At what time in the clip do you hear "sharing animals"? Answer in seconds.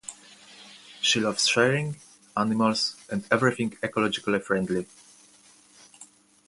1.47-2.95